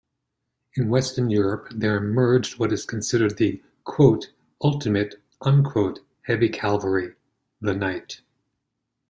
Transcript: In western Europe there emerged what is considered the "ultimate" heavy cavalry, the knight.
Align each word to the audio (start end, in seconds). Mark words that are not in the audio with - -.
In 0.73 0.89
western 0.89 1.29
Europe 1.29 1.67
there 1.69 1.95
emerged 1.95 2.57
what 2.57 2.73
is 2.73 2.87
considered 2.87 3.37
the 3.37 3.61
"ultimate" 4.63 5.19
heavy 6.23 6.49
cavalry, 6.49 7.13
the 7.61 7.75
knight. 7.75 8.21